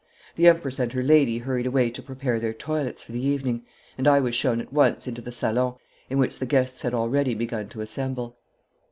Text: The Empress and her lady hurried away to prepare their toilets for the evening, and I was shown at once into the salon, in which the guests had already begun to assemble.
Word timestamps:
The 0.35 0.47
Empress 0.47 0.79
and 0.79 0.91
her 0.93 1.03
lady 1.03 1.37
hurried 1.37 1.67
away 1.67 1.91
to 1.91 2.01
prepare 2.01 2.39
their 2.39 2.53
toilets 2.55 3.03
for 3.03 3.11
the 3.11 3.23
evening, 3.23 3.67
and 3.99 4.07
I 4.07 4.19
was 4.19 4.33
shown 4.33 4.59
at 4.59 4.73
once 4.73 5.07
into 5.07 5.21
the 5.21 5.31
salon, 5.31 5.75
in 6.09 6.17
which 6.17 6.39
the 6.39 6.47
guests 6.47 6.81
had 6.81 6.95
already 6.95 7.35
begun 7.35 7.69
to 7.69 7.81
assemble. 7.81 8.35